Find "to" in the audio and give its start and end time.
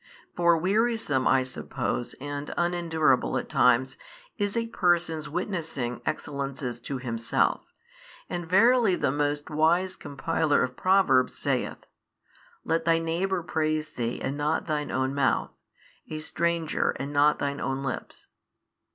6.79-6.97